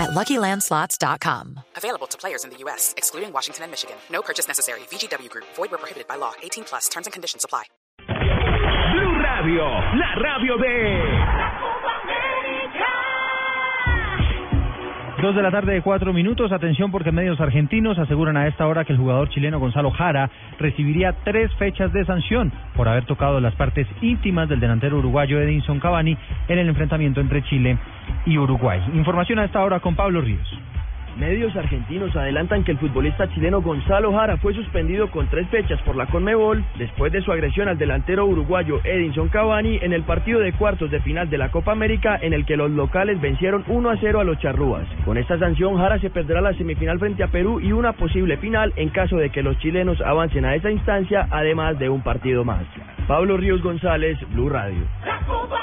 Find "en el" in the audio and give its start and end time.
26.48-26.70, 39.82-40.02, 42.22-42.46